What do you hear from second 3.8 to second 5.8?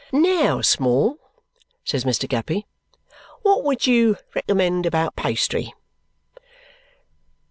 you recommend about pastry?"